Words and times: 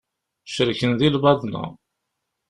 Cerken 0.53 0.91
di 0.99 1.09
lbaḍna. 1.15 1.63